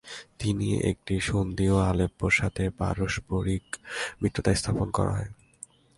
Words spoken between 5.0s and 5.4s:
হয়।